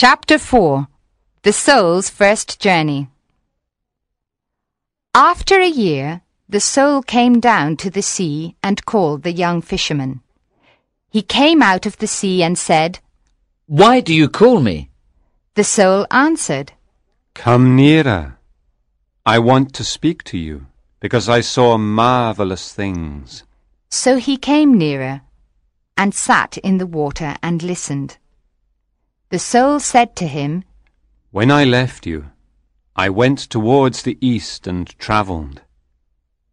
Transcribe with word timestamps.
Chapter 0.00 0.38
4 0.38 0.86
The 1.42 1.52
Soul's 1.52 2.08
First 2.08 2.60
Journey 2.60 3.08
After 5.12 5.58
a 5.58 5.66
year, 5.66 6.20
the 6.48 6.60
soul 6.60 7.02
came 7.02 7.40
down 7.40 7.76
to 7.78 7.90
the 7.90 8.00
sea 8.00 8.54
and 8.62 8.86
called 8.86 9.24
the 9.24 9.32
young 9.32 9.60
fisherman. 9.60 10.20
He 11.10 11.22
came 11.22 11.62
out 11.62 11.84
of 11.84 11.96
the 11.96 12.06
sea 12.06 12.44
and 12.44 12.56
said, 12.56 13.00
Why 13.66 13.98
do 13.98 14.14
you 14.14 14.28
call 14.28 14.60
me? 14.60 14.90
The 15.54 15.64
soul 15.64 16.06
answered, 16.12 16.74
Come 17.34 17.74
nearer. 17.74 18.38
I 19.26 19.40
want 19.40 19.74
to 19.74 19.82
speak 19.82 20.22
to 20.30 20.38
you, 20.38 20.66
because 21.00 21.28
I 21.28 21.40
saw 21.40 21.76
marvelous 21.76 22.72
things. 22.72 23.42
So 23.90 24.18
he 24.18 24.36
came 24.36 24.78
nearer 24.78 25.22
and 25.96 26.14
sat 26.14 26.56
in 26.58 26.78
the 26.78 26.86
water 26.86 27.34
and 27.42 27.64
listened. 27.64 28.18
The 29.30 29.38
soul 29.38 29.78
said 29.78 30.16
to 30.16 30.26
him, 30.26 30.64
When 31.32 31.50
I 31.50 31.64
left 31.64 32.06
you, 32.06 32.30
I 32.96 33.10
went 33.10 33.38
towards 33.38 34.02
the 34.02 34.16
east 34.26 34.66
and 34.66 34.88
travelled. 34.98 35.60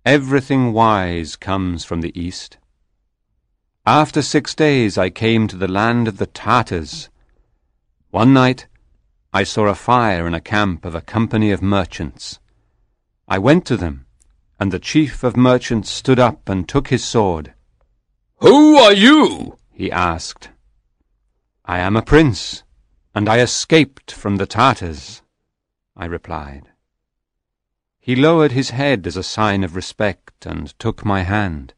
Everything 0.06 0.74
wise 0.74 1.38
comes 1.38 1.86
from 1.86 2.02
the 2.02 2.12
east. 2.20 2.58
After 3.86 4.22
six 4.22 4.54
days 4.54 4.98
I 4.98 5.10
came 5.10 5.48
to 5.48 5.56
the 5.56 5.70
land 5.70 6.10
of 6.10 6.18
the 6.18 6.26
Tartars. 6.26 7.08
One 8.12 8.34
night 8.34 8.68
I 9.32 9.46
saw 9.46 9.68
a 9.68 9.76
fire 9.76 10.28
in 10.28 10.34
a 10.34 10.42
camp 10.42 10.84
of 10.84 10.96
a 10.96 11.02
company 11.02 11.52
of 11.52 11.62
merchants. 11.62 12.40
I 13.26 13.38
went 13.38 13.66
to 13.68 13.78
them, 13.78 14.06
and 14.60 14.74
the 14.74 14.80
chief 14.80 15.24
of 15.24 15.38
merchants 15.38 15.90
stood 15.90 16.20
up 16.20 16.50
and 16.50 16.68
took 16.68 16.90
his 16.90 17.06
sword. 17.06 17.54
Who 18.40 18.76
are 18.76 18.94
you? 18.94 19.60
He 19.72 19.90
asked. 19.90 20.50
I 21.64 21.80
am 21.80 21.96
a 21.96 22.02
prince, 22.02 22.64
and 23.16 23.30
I 23.30 23.40
escaped 23.40 24.12
from 24.12 24.36
the 24.36 24.46
Tartars, 24.46 25.22
I 25.96 26.04
replied. 26.04 26.70
He 27.98 28.14
lowered 28.14 28.52
his 28.52 28.72
head 28.72 29.08
as 29.08 29.16
a 29.16 29.24
sign 29.24 29.64
of 29.64 29.74
respect 29.76 30.46
and 30.46 30.78
took 30.78 31.06
my 31.06 31.24
hand. 31.24 31.74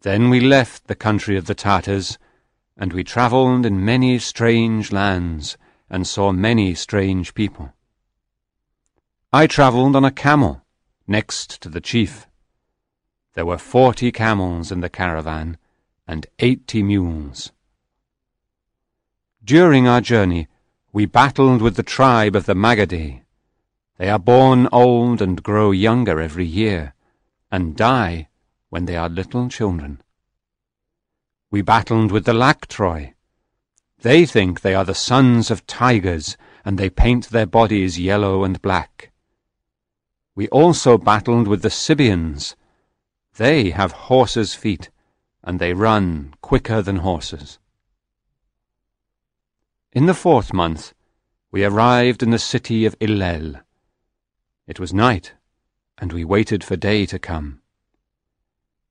Then 0.00 0.30
we 0.30 0.40
left 0.40 0.86
the 0.86 0.94
country 0.94 1.36
of 1.36 1.44
the 1.44 1.54
Tartars, 1.54 2.16
and 2.74 2.94
we 2.94 3.04
travelled 3.04 3.66
in 3.66 3.84
many 3.84 4.18
strange 4.18 4.92
lands 4.92 5.58
and 5.90 6.06
saw 6.06 6.32
many 6.32 6.74
strange 6.74 7.34
people. 7.34 7.74
I 9.30 9.46
travelled 9.46 9.94
on 9.94 10.06
a 10.06 10.10
camel 10.10 10.62
next 11.06 11.60
to 11.60 11.68
the 11.68 11.82
chief. 11.82 12.26
There 13.34 13.46
were 13.46 13.58
forty 13.58 14.10
camels 14.10 14.72
in 14.72 14.80
the 14.80 14.88
caravan 14.88 15.58
and 16.08 16.26
eighty 16.38 16.82
mules. 16.82 17.52
During 19.46 19.86
our 19.86 20.00
journey, 20.00 20.48
we 20.92 21.06
battled 21.06 21.62
with 21.62 21.76
the 21.76 21.84
tribe 21.84 22.34
of 22.34 22.46
the 22.46 22.56
Magadae. 22.56 23.22
They 23.96 24.10
are 24.10 24.18
born 24.18 24.68
old 24.72 25.22
and 25.22 25.40
grow 25.40 25.70
younger 25.70 26.20
every 26.20 26.44
year, 26.44 26.94
and 27.48 27.76
die 27.76 28.26
when 28.70 28.86
they 28.86 28.96
are 28.96 29.08
little 29.08 29.48
children. 29.48 30.02
We 31.48 31.62
battled 31.62 32.10
with 32.10 32.24
the 32.24 32.32
Laktroi. 32.32 33.14
They 34.00 34.26
think 34.26 34.62
they 34.62 34.74
are 34.74 34.84
the 34.84 34.96
sons 34.96 35.48
of 35.52 35.64
tigers, 35.68 36.36
and 36.64 36.76
they 36.76 36.90
paint 36.90 37.28
their 37.28 37.46
bodies 37.46 38.00
yellow 38.00 38.42
and 38.42 38.60
black. 38.60 39.12
We 40.34 40.48
also 40.48 40.98
battled 40.98 41.46
with 41.46 41.62
the 41.62 41.70
Sibians. 41.70 42.56
They 43.36 43.70
have 43.70 43.92
horses' 44.10 44.56
feet, 44.56 44.90
and 45.44 45.60
they 45.60 45.72
run 45.72 46.34
quicker 46.40 46.82
than 46.82 46.96
horses. 46.96 47.60
In 49.96 50.04
the 50.04 50.12
fourth 50.12 50.52
month, 50.52 50.92
we 51.50 51.64
arrived 51.64 52.22
in 52.22 52.28
the 52.28 52.38
city 52.38 52.84
of 52.84 52.98
Illel. 52.98 53.62
It 54.66 54.78
was 54.78 54.92
night, 54.92 55.32
and 55.96 56.12
we 56.12 56.22
waited 56.22 56.62
for 56.62 56.76
day 56.76 57.06
to 57.06 57.18
come. 57.18 57.62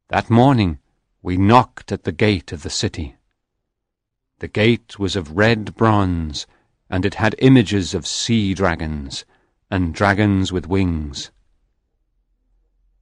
That 0.07 0.31
morning, 0.31 0.79
we 1.21 1.37
knocked 1.37 1.91
at 1.91 2.05
the 2.05 2.11
gate 2.11 2.51
of 2.51 2.63
the 2.63 2.71
city. 2.71 3.17
The 4.39 4.47
gate 4.47 4.97
was 4.97 5.15
of 5.15 5.37
red 5.37 5.75
bronze, 5.75 6.47
and 6.89 7.05
it 7.05 7.21
had 7.21 7.35
images 7.37 7.93
of 7.93 8.07
sea 8.07 8.55
dragons, 8.55 9.25
and 9.69 9.93
dragons 9.93 10.51
with 10.51 10.65
wings. 10.65 11.29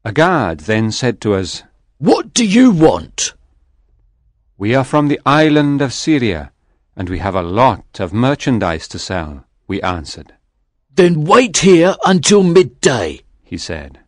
A 0.04 0.12
guard 0.12 0.60
then 0.72 0.92
said 0.92 1.22
to 1.22 1.36
us, 1.36 1.64
What 2.00 2.34
do 2.34 2.46
you 2.46 2.70
want? 2.72 3.34
We 4.58 4.76
are 4.76 4.84
from 4.84 5.08
the 5.08 5.22
island 5.26 5.82
of 5.82 5.94
Syria, 5.94 6.52
and 6.96 7.10
we 7.10 7.20
have 7.20 7.36
a 7.36 7.42
lot 7.42 8.00
of 8.00 8.14
merchandise 8.14 8.88
to 8.90 9.00
sell, 9.00 9.46
we 9.68 9.82
answered. 9.82 10.34
Then 10.96 11.24
wait 11.24 11.58
here 11.58 11.96
until 12.06 12.44
midday, 12.44 13.22
he 13.44 13.58
said. 13.58 14.00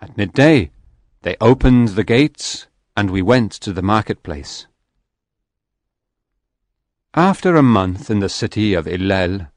At 0.00 0.16
midday, 0.16 0.70
they 1.22 1.36
opened 1.40 1.88
the 1.88 2.04
gates, 2.04 2.66
and 2.96 3.10
we 3.10 3.22
went 3.22 3.52
to 3.52 3.72
the 3.72 3.82
marketplace. 3.82 4.66
After 7.14 7.56
a 7.56 7.62
month 7.62 8.10
in 8.10 8.20
the 8.20 8.28
city 8.28 8.74
of 8.74 8.86
Illel, 8.86 9.48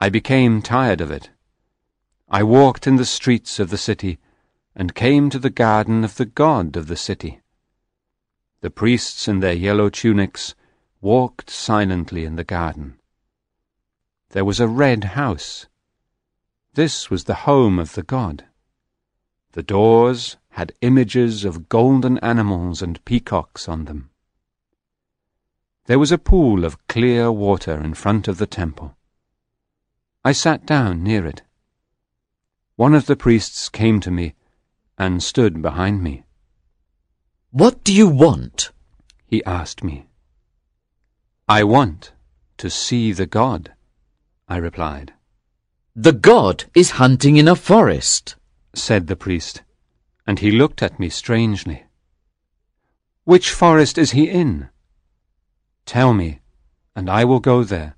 I 0.00 0.08
became 0.08 0.60
tired 0.60 1.00
of 1.00 1.10
it. 1.10 1.30
I 2.28 2.42
walked 2.42 2.86
in 2.86 2.96
the 2.96 3.04
streets 3.04 3.58
of 3.58 3.70
the 3.70 3.78
city, 3.78 4.18
and 4.74 4.94
came 4.94 5.30
to 5.30 5.38
the 5.38 5.50
garden 5.50 6.04
of 6.04 6.16
the 6.16 6.26
god 6.26 6.76
of 6.76 6.86
the 6.86 6.96
city. 6.96 7.40
The 8.60 8.70
priests 8.70 9.26
in 9.26 9.40
their 9.40 9.54
yellow 9.54 9.88
tunics 9.88 10.54
walked 11.00 11.48
silently 11.48 12.24
in 12.24 12.36
the 12.36 12.44
garden. 12.44 12.98
There 14.30 14.44
was 14.44 14.60
a 14.60 14.68
red 14.68 15.04
house. 15.04 15.66
This 16.74 17.08
was 17.10 17.24
the 17.24 17.46
home 17.46 17.78
of 17.78 17.94
the 17.94 18.02
god. 18.02 18.44
The 19.52 19.62
doors 19.62 20.36
had 20.50 20.72
images 20.80 21.44
of 21.44 21.68
golden 21.68 22.18
animals 22.18 22.82
and 22.82 23.04
peacocks 23.04 23.68
on 23.68 23.84
them. 23.84 24.10
There 25.86 25.98
was 25.98 26.12
a 26.12 26.18
pool 26.18 26.64
of 26.64 26.86
clear 26.88 27.30
water 27.32 27.80
in 27.80 27.94
front 27.94 28.28
of 28.28 28.38
the 28.38 28.46
temple. 28.46 28.96
I 30.24 30.32
sat 30.32 30.66
down 30.66 31.02
near 31.02 31.24
it. 31.24 31.42
One 32.76 32.94
of 32.94 33.06
the 33.06 33.16
priests 33.16 33.68
came 33.68 34.00
to 34.00 34.10
me 34.10 34.34
and 34.98 35.22
stood 35.22 35.62
behind 35.62 36.02
me. 36.02 36.24
What 37.50 37.84
do 37.84 37.94
you 37.94 38.08
want? 38.08 38.72
He 39.26 39.44
asked 39.44 39.82
me. 39.82 40.07
I 41.50 41.64
want 41.64 42.12
to 42.58 42.68
see 42.68 43.10
the 43.12 43.24
god, 43.24 43.72
I 44.48 44.58
replied. 44.58 45.14
The 45.96 46.12
god 46.12 46.64
is 46.74 47.00
hunting 47.02 47.38
in 47.38 47.48
a 47.48 47.56
forest, 47.56 48.36
said 48.74 49.06
the 49.06 49.16
priest, 49.16 49.62
and 50.26 50.40
he 50.40 50.50
looked 50.50 50.82
at 50.82 51.00
me 51.00 51.08
strangely. 51.08 51.84
Which 53.24 53.50
forest 53.50 53.96
is 53.96 54.10
he 54.10 54.28
in? 54.28 54.68
Tell 55.86 56.12
me, 56.12 56.40
and 56.94 57.08
I 57.08 57.24
will 57.24 57.40
go 57.40 57.64
there, 57.64 57.96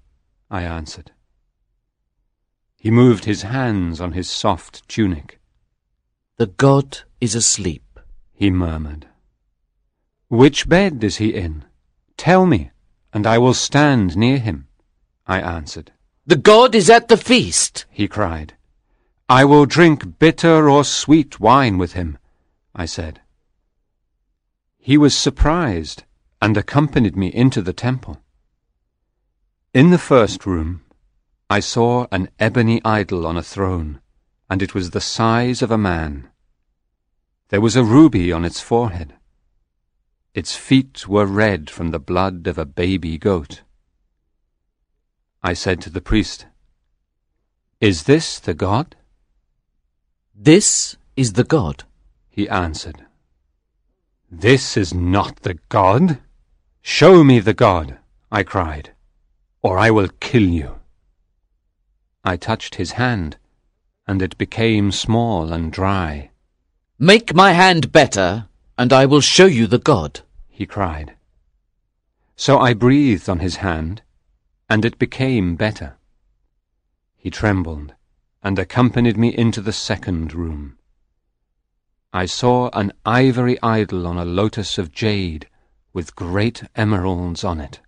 I 0.49 0.63
answered. 0.63 1.11
He 2.77 2.93
moved 2.93 3.25
his 3.25 3.43
hands 3.43 4.01
on 4.01 4.13
his 4.13 4.31
soft 4.31 4.89
tunic. 4.89 5.41
The 6.37 6.47
god 6.47 7.01
is 7.21 7.35
asleep, 7.35 7.99
he 8.33 8.49
murmured. 8.49 9.09
Which 10.29 10.69
bed 10.69 11.03
is 11.03 11.17
he 11.17 11.35
in? 11.35 11.65
Tell 12.17 12.47
me, 12.47 12.71
and 13.13 13.27
I 13.27 13.39
will 13.39 13.55
stand 13.55 14.17
near 14.17 14.39
him, 14.39 14.69
I 15.27 15.41
answered. 15.41 15.93
The 16.27 16.37
god 16.37 16.75
is 16.75 16.89
at 16.89 17.09
the 17.09 17.17
feast, 17.17 17.87
he 17.91 18.07
cried. 18.07 18.55
I 19.29 19.45
will 19.45 19.67
drink 19.67 20.19
bitter 20.19 20.69
or 20.69 20.85
sweet 20.85 21.41
wine 21.41 21.79
with 21.79 21.93
him, 21.93 22.19
I 22.75 22.87
said. 22.87 23.21
He 24.79 24.97
was 24.97 25.15
surprised 25.17 26.05
and 26.41 26.57
accompanied 26.57 27.17
me 27.17 27.29
into 27.29 27.63
the 27.63 27.73
temple. 27.73 28.21
In 29.73 29.91
the 29.91 29.99
first 29.99 30.47
room, 30.47 30.83
I 31.49 31.61
saw 31.61 32.07
an 32.11 32.29
ebony 32.39 32.81
idol 32.85 33.27
on 33.27 33.37
a 33.37 33.43
throne, 33.43 34.01
and 34.49 34.63
it 34.63 34.75
was 34.75 34.91
the 34.91 35.01
size 35.01 35.63
of 35.63 35.71
a 35.71 35.79
man. 35.79 36.29
There 37.49 37.61
was 37.61 37.77
a 37.77 37.85
ruby 37.85 38.33
on 38.33 38.45
its 38.45 38.61
forehead. 38.61 39.15
Its 40.33 40.55
feet 40.55 41.09
were 41.09 41.27
red 41.27 41.69
from 41.69 41.91
the 41.91 41.99
blood 41.99 42.47
of 42.47 42.57
a 42.57 42.65
baby 42.65 43.19
goat. 43.19 43.63
I 45.43 45.55
said 45.55 45.81
to 45.83 45.91
the 45.91 46.01
priest, 46.01 46.47
Is 47.81 48.05
this 48.05 48.39
the 48.39 48.55
god? 48.55 48.95
This 50.35 50.97
is 51.17 51.33
the 51.33 51.45
god, 51.45 51.85
he 52.29 52.49
answered. 52.49 53.05
This 54.31 54.77
is 54.77 54.95
not 54.95 55.37
the 55.43 55.59
god. 55.69 56.21
Show 56.81 57.25
me 57.25 57.41
the 57.41 57.55
god, 57.55 57.99
I 58.31 58.45
cried, 58.45 58.93
or 59.63 59.79
I 59.79 59.91
will 59.91 60.09
kill 60.21 60.45
you. 60.45 60.79
I 62.23 62.37
touched 62.37 62.77
his 62.77 62.93
hand, 62.93 63.37
and 64.07 64.23
it 64.23 64.39
became 64.39 64.93
small 64.93 65.53
and 65.53 65.73
dry. 65.73 66.31
Make 66.99 67.35
my 67.35 67.53
hand 67.53 67.91
better, 67.91 68.47
and 68.81 68.95
I 68.95 69.05
will 69.05 69.21
show 69.21 69.45
you 69.45 69.67
the 69.67 69.79
god, 69.79 70.21
he 70.49 70.65
cried. 70.65 71.15
So 72.35 72.59
I 72.59 72.73
breathed 72.73 73.29
on 73.29 73.41
his 73.41 73.57
hand, 73.57 74.01
and 74.71 74.87
it 74.87 74.99
became 74.99 75.55
better. 75.55 75.99
He 77.19 77.29
trembled 77.29 77.93
and 78.43 78.59
accompanied 78.59 79.19
me 79.19 79.37
into 79.37 79.61
the 79.61 79.75
second 79.75 80.33
room. 80.33 80.79
I 82.15 82.25
saw 82.25 82.71
an 82.73 82.93
ivory 83.05 83.59
idol 83.63 84.07
on 84.07 84.17
a 84.17 84.25
lotus 84.25 84.79
of 84.79 84.93
jade 84.93 85.47
with 85.93 86.17
great 86.17 86.63
emeralds 86.75 87.45
on 87.45 87.61
it. 87.61 87.81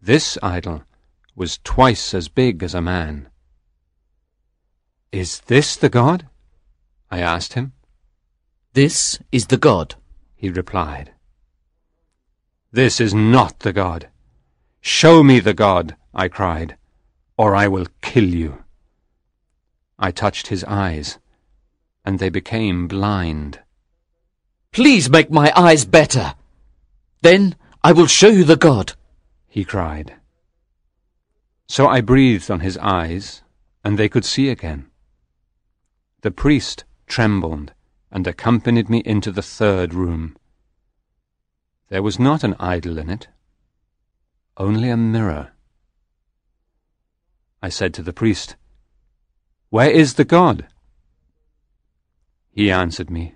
This 0.00 0.38
idol 0.42 0.84
was 1.36 1.60
twice 1.64 2.14
as 2.14 2.28
big 2.28 2.62
as 2.62 2.72
a 2.72 2.80
man. 2.80 3.28
Is 5.12 5.40
this 5.40 5.76
the 5.76 5.90
God? 5.90 6.28
I 7.10 7.20
asked 7.20 7.52
him. 7.52 7.74
This 8.74 9.18
is 9.30 9.48
the 9.48 9.58
God. 9.58 9.96
He 10.34 10.48
replied. 10.48 11.12
This 12.72 13.02
is 13.02 13.12
not 13.12 13.58
the 13.60 13.72
God. 13.72 14.08
Show 14.80 15.22
me 15.22 15.40
the 15.40 15.52
God, 15.52 15.94
I 16.14 16.28
cried, 16.28 16.76
or 17.36 17.54
I 17.54 17.68
will 17.68 17.86
kill 18.00 18.24
you. 18.24 18.64
I 19.98 20.10
touched 20.10 20.46
his 20.46 20.64
eyes, 20.64 21.18
and 22.02 22.18
they 22.18 22.30
became 22.30 22.88
blind. 22.88 23.60
Please 24.72 25.10
make 25.10 25.30
my 25.30 25.52
eyes 25.54 25.84
better. 25.84 26.34
Then 27.20 27.56
I 27.84 27.92
will 27.92 28.06
show 28.06 28.28
you 28.28 28.42
the 28.42 28.56
God, 28.56 28.94
he 29.48 29.64
cried. 29.64 30.14
So 31.68 31.88
I 31.88 32.00
breathed 32.00 32.50
on 32.50 32.60
his 32.60 32.78
eyes, 32.78 33.42
and 33.84 33.98
they 33.98 34.08
could 34.08 34.24
see 34.24 34.48
again. 34.48 34.86
The 36.22 36.30
priest 36.30 36.84
trembled 37.06 37.72
and 38.12 38.26
accompanied 38.26 38.90
me 38.90 39.02
into 39.06 39.32
the 39.32 39.42
third 39.42 39.94
room. 39.94 40.36
There 41.88 42.02
was 42.02 42.18
not 42.18 42.44
an 42.44 42.54
idol 42.60 42.98
in 42.98 43.08
it, 43.08 43.28
only 44.58 44.90
a 44.90 44.96
mirror. 44.98 45.52
I 47.62 47.70
said 47.70 47.94
to 47.94 48.02
the 48.02 48.12
priest, 48.12 48.56
Where 49.70 49.90
is 49.90 50.14
the 50.14 50.26
God? 50.26 50.66
He 52.50 52.70
answered 52.70 53.10
me, 53.10 53.34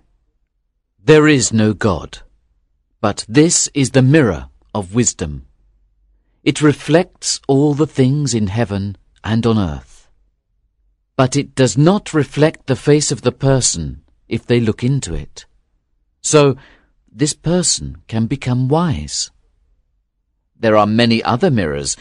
There 1.02 1.26
is 1.26 1.54
no 1.54 1.72
God, 1.72 2.18
but 3.00 3.24
this 3.26 3.70
is 3.72 3.92
the 3.92 4.02
mirror 4.02 4.50
of 4.74 4.94
wisdom. 4.94 5.46
It 6.44 6.60
reflects 6.60 7.40
all 7.48 7.72
the 7.72 7.86
things 7.86 8.34
in 8.34 8.48
heaven 8.48 8.98
and 9.24 9.46
on 9.46 9.58
earth. 9.58 10.08
But 11.16 11.34
it 11.34 11.54
does 11.54 11.78
not 11.78 12.12
reflect 12.12 12.66
the 12.66 12.76
face 12.76 13.10
of 13.10 13.22
the 13.22 13.32
person 13.32 14.02
if 14.28 14.46
they 14.46 14.60
look 14.60 14.82
into 14.82 15.14
it. 15.14 15.46
So, 16.20 16.56
this 17.10 17.34
person 17.34 18.02
can 18.08 18.26
become 18.26 18.68
wise. 18.68 19.30
There 20.58 20.76
are 20.76 20.86
many 20.86 21.22
other 21.22 21.50
mirrors, 21.50 21.96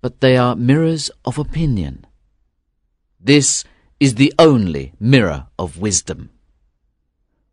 but 0.00 0.20
they 0.20 0.36
are 0.36 0.56
mirrors 0.56 1.10
of 1.24 1.38
opinion. 1.38 2.06
This 3.20 3.64
is 3.98 4.14
the 4.14 4.32
only 4.38 4.94
mirror 4.98 5.48
of 5.58 5.78
wisdom. 5.78 6.30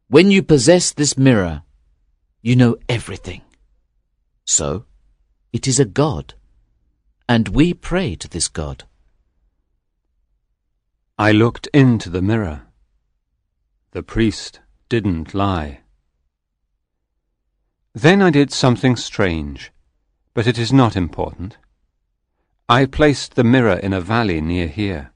When 0.08 0.31
you 0.31 0.42
possess 0.42 0.94
this 0.94 1.18
mirror, 1.18 1.63
you 2.42 2.56
know 2.56 2.78
everything. 2.88 3.42
So, 4.46 4.86
it 5.52 5.68
is 5.68 5.80
a 5.80 5.86
God, 5.86 6.34
and 7.28 7.50
we 7.50 7.74
pray 7.74 8.16
to 8.16 8.30
this 8.30 8.48
God. 8.48 8.86
I 11.18 11.31
looked 11.31 11.68
into 11.74 12.10
the 12.10 12.22
mirror. 12.22 12.67
The 13.92 14.04
priest 14.04 14.60
didn't 14.89 15.34
lie. 15.34 15.80
Then 17.94 18.22
I 18.22 18.30
did 18.30 18.51
something 18.51 18.95
strange, 18.95 19.72
but 20.34 20.45
it 20.45 20.60
is 20.60 20.74
not 20.74 20.95
important. 20.95 21.57
I 22.69 22.86
placed 22.86 23.36
the 23.36 23.44
mirror 23.44 23.78
in 23.78 23.94
a 23.94 24.01
valley 24.01 24.42
near 24.42 24.68
here. 24.68 25.13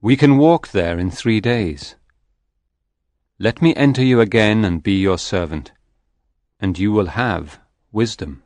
We 0.00 0.16
can 0.16 0.38
walk 0.38 0.68
there 0.68 0.98
in 0.98 1.10
three 1.10 1.40
days. 1.40 1.96
Let 3.38 3.60
me 3.60 3.74
enter 3.74 4.02
you 4.02 4.20
again 4.20 4.64
and 4.64 4.82
be 4.82 5.00
your 5.00 5.18
servant, 5.18 5.72
and 6.58 6.78
you 6.78 6.92
will 6.92 7.08
have 7.08 7.58
wisdom. 7.92 8.42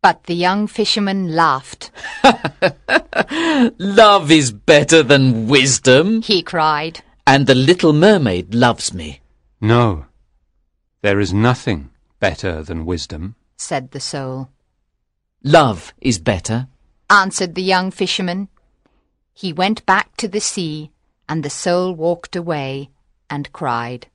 But 0.00 0.24
the 0.24 0.34
young 0.34 0.66
fisherman 0.66 1.34
laughed. 1.34 1.90
Love 3.78 4.30
is 4.30 4.52
better 4.52 5.02
than 5.02 5.48
wisdom, 5.48 6.22
He 6.22 6.42
cried. 6.42 7.02
And 7.26 7.46
the 7.46 7.54
little 7.54 7.92
mermaid 7.92 8.54
loves 8.54 8.92
me. 8.92 9.20
No, 9.60 10.06
there 11.02 11.20
is 11.20 11.32
nothing 11.32 11.90
better 12.20 12.62
than 12.62 12.86
wisdom. 12.86 13.34
said 13.56 13.90
the 13.90 14.00
soul. 14.00 14.50
Love 15.42 15.92
is 16.00 16.18
better. 16.18 16.68
Answered 17.10 17.54
the 17.54 17.62
young 17.62 17.90
fisherman. 17.90 18.48
He 19.34 19.52
went 19.52 19.84
back 19.86 20.16
to 20.16 20.28
the 20.28 20.40
sea, 20.40 20.90
and 21.28 21.42
the 21.42 21.50
soul 21.50 21.94
walked 21.94 22.36
away 22.36 22.90
and 23.28 23.52
cried. 23.52 24.06